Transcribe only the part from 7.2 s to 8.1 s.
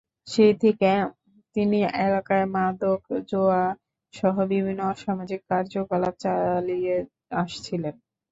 আসছিলেন।